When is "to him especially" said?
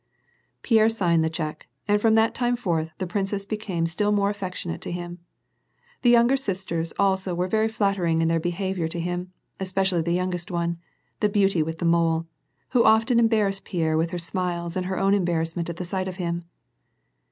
8.87-10.01